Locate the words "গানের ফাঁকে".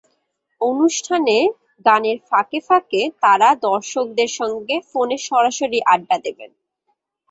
1.85-2.59